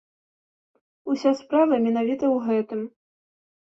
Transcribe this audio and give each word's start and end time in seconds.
Уся 1.15 1.35
справа 1.43 1.81
менавіта 1.87 2.25
ў 2.35 2.51
гэтым. 2.51 2.79